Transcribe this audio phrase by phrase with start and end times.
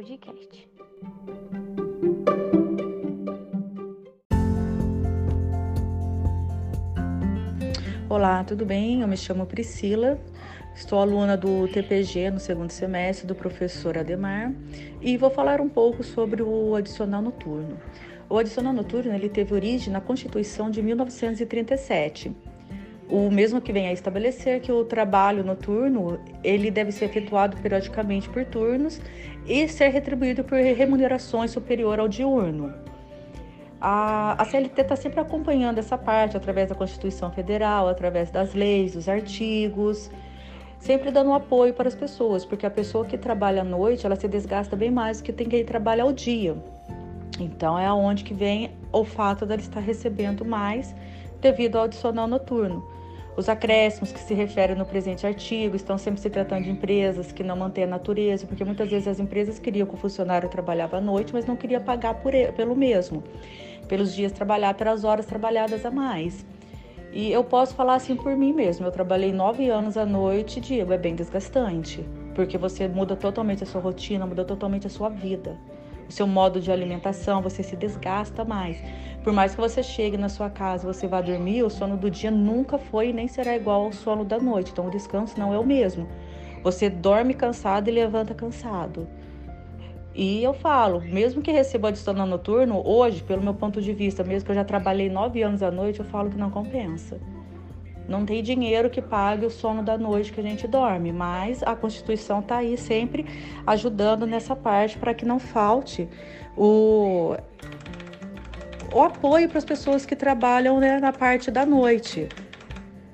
[0.00, 0.66] podcast.
[8.08, 9.02] Olá, tudo bem?
[9.02, 10.18] Eu me chamo Priscila,
[10.74, 14.54] estou aluna do TPG no segundo semestre do professor Ademar
[15.02, 17.78] e vou falar um pouco sobre o adicional noturno.
[18.26, 22.34] O adicional noturno ele teve origem na Constituição de 1937
[23.10, 28.28] o mesmo que vem a estabelecer que o trabalho noturno ele deve ser efetuado periodicamente
[28.28, 29.00] por turnos
[29.46, 32.72] e ser retribuído por remunerações superior ao diurno.
[33.80, 38.92] A, a CLT está sempre acompanhando essa parte através da Constituição Federal, através das leis,
[38.92, 40.10] dos artigos,
[40.78, 44.28] sempre dando apoio para as pessoas, porque a pessoa que trabalha à noite ela se
[44.28, 46.56] desgasta bem mais do que tem que trabalhar ao dia.
[47.40, 50.94] Então é aonde que vem o fato dela estar recebendo mais
[51.40, 52.99] devido ao adicional noturno.
[53.36, 57.42] Os acréscimos que se referem no presente artigo estão sempre se tratando de empresas que
[57.42, 61.00] não mantêm a natureza, porque muitas vezes as empresas queriam que o funcionário trabalhava à
[61.00, 63.22] noite, mas não queria pagar por ele, pelo mesmo,
[63.88, 66.44] pelos dias trabalhados, pelas horas trabalhadas a mais.
[67.12, 68.86] E eu posso falar assim por mim mesmo.
[68.86, 73.66] Eu trabalhei nove anos à noite, Diego, é bem desgastante, porque você muda totalmente a
[73.66, 75.56] sua rotina, muda totalmente a sua vida
[76.10, 78.82] seu modo de alimentação, você se desgasta mais.
[79.22, 82.30] Por mais que você chegue na sua casa, você vá dormir, o sono do dia
[82.30, 84.72] nunca foi e nem será igual ao sono da noite.
[84.72, 86.08] Então o descanso não é o mesmo.
[86.62, 89.08] Você dorme cansado e levanta cansado.
[90.14, 94.46] E eu falo, mesmo que receba adicional noturno, hoje, pelo meu ponto de vista, mesmo
[94.46, 97.20] que eu já trabalhei nove anos à noite, eu falo que não compensa.
[98.10, 101.76] Não tem dinheiro que pague o sono da noite que a gente dorme, mas a
[101.76, 103.24] Constituição está aí sempre
[103.64, 106.08] ajudando nessa parte para que não falte
[106.56, 107.36] o,
[108.92, 112.28] o apoio para as pessoas que trabalham né, na parte da noite.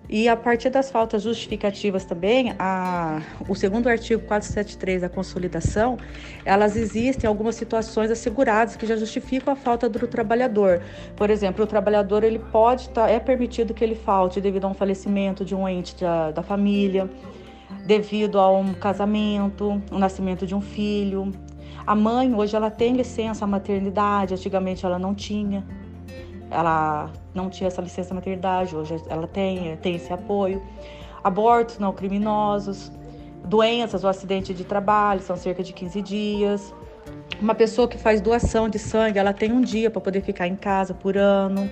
[0.09, 5.99] E a partir das faltas justificativas também, a, o segundo artigo 473 da consolidação,
[6.45, 10.81] elas existem algumas situações asseguradas que já justificam a falta do trabalhador.
[11.17, 14.75] Por exemplo, o trabalhador ele pode tá, é permitido que ele falte devido a um
[14.75, 17.11] falecimento de um ente da, da família,
[17.85, 21.33] devido a um casamento, o nascimento de um filho.
[21.85, 25.65] A mãe hoje ela tem licença maternidade, antigamente ela não tinha
[26.51, 30.63] ela não tinha essa licença maternidade, hoje ela tem, tem esse apoio.
[31.23, 32.93] Abortos não criminosos,
[33.45, 36.75] doenças ou acidente de trabalho, são cerca de 15 dias.
[37.41, 40.57] Uma pessoa que faz doação de sangue, ela tem um dia para poder ficar em
[40.57, 41.71] casa por ano.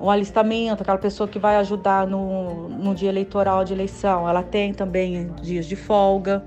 [0.00, 4.72] O alistamento, aquela pessoa que vai ajudar no, no dia eleitoral de eleição, ela tem
[4.72, 6.44] também dias de folga.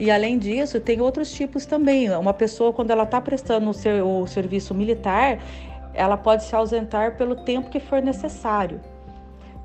[0.00, 2.10] E além disso, tem outros tipos também.
[2.10, 5.38] Uma pessoa, quando ela está prestando o, seu, o serviço militar,
[5.94, 8.80] ela pode se ausentar pelo tempo que for necessário.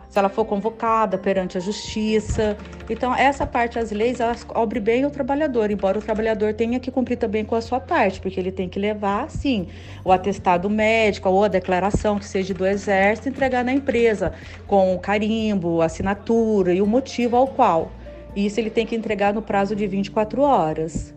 [0.09, 2.57] Se ela for convocada perante a justiça.
[2.89, 6.89] Então, essa parte das leis, elas cobre bem o trabalhador, embora o trabalhador tenha que
[6.89, 9.67] cumprir também com a sua parte, porque ele tem que levar, sim,
[10.03, 14.33] o atestado médico ou a declaração que seja do exército, entregar na empresa,
[14.65, 17.91] com o carimbo, assinatura e o motivo ao qual.
[18.35, 21.13] Isso ele tem que entregar no prazo de 24 horas.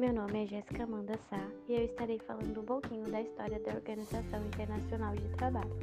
[0.00, 3.74] Meu nome é Jéssica Amanda Sá e eu estarei falando um pouquinho da história da
[3.74, 5.76] Organização Internacional de Trabalho.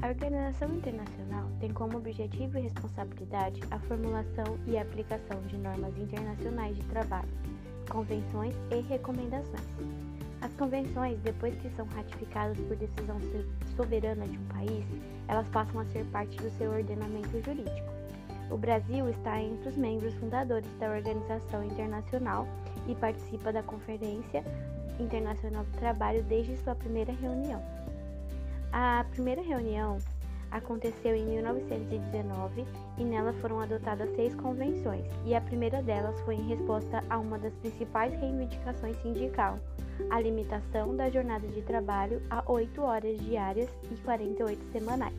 [0.00, 6.74] A Organização Internacional tem como objetivo e responsabilidade a formulação e aplicação de normas internacionais
[6.74, 7.28] de trabalho,
[7.90, 9.60] convenções e recomendações.
[10.40, 13.20] As convenções, depois que são ratificadas por decisão
[13.76, 14.86] soberana de um país,
[15.28, 17.92] elas passam a ser parte do seu ordenamento jurídico.
[18.50, 22.48] O Brasil está entre os membros fundadores da Organização Internacional
[22.86, 24.44] e participa da Conferência
[24.98, 27.62] Internacional do Trabalho desde sua primeira reunião.
[28.72, 29.98] A primeira reunião
[30.50, 32.64] aconteceu em 1919
[32.98, 37.38] e nela foram adotadas seis convenções, e a primeira delas foi em resposta a uma
[37.38, 39.58] das principais reivindicações sindical,
[40.10, 45.16] a limitação da jornada de trabalho a 8 horas diárias e 48 semanais.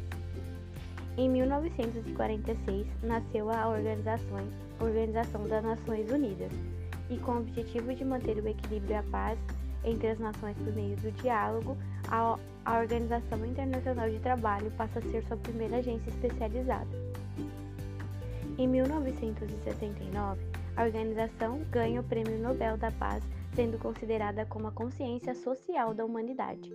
[1.18, 4.48] Em 1946 nasceu a Organização,
[4.80, 6.51] Organização das Nações Unidas,
[7.09, 9.39] e com o objetivo de manter o equilíbrio e a paz
[9.83, 11.77] entre as nações por meio do diálogo,
[12.07, 16.88] a, a Organização Internacional de Trabalho passa a ser sua primeira agência especializada.
[18.57, 20.41] Em 1969,
[20.75, 23.23] a organização ganha o Prêmio Nobel da Paz,
[23.55, 26.71] sendo considerada como a consciência social da humanidade.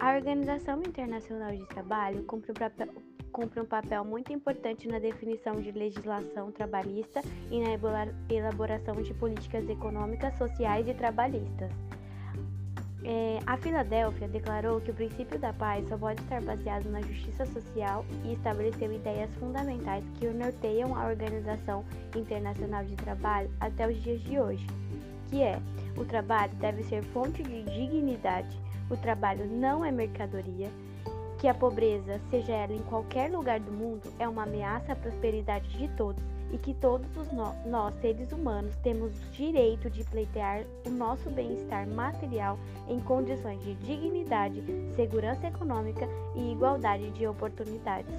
[0.00, 2.92] A Organização Internacional de Trabalho cumpre o papel,
[3.34, 7.20] cumpre um papel muito importante na definição de legislação trabalhista
[7.50, 7.70] e na
[8.30, 11.68] elaboração de políticas econômicas, sociais e trabalhistas.
[13.02, 17.44] É, a Filadélfia declarou que o princípio da paz só pode estar baseado na justiça
[17.46, 21.84] social e estabeleceu ideias fundamentais que norteiam a Organização
[22.16, 24.66] Internacional de Trabalho até os dias de hoje,
[25.28, 25.58] que é
[25.96, 28.56] o trabalho deve ser fonte de dignidade,
[28.88, 30.70] o trabalho não é mercadoria,
[31.38, 35.68] que a pobreza, seja ela em qualquer lugar do mundo, é uma ameaça à prosperidade
[35.76, 36.22] de todos
[36.52, 41.88] e que todos no, nós, seres humanos, temos o direito de pleitear o nosso bem-estar
[41.88, 42.58] material
[42.88, 44.62] em condições de dignidade,
[44.94, 48.14] segurança econômica e igualdade de oportunidades.